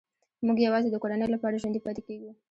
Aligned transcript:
موږ 0.45 0.57
یوازې 0.67 0.89
د 0.91 0.95
کورنۍ 1.03 1.27
لپاره 1.31 1.59
ژوندي 1.61 1.79
پاتې 1.85 2.01
کېږو 2.07 2.31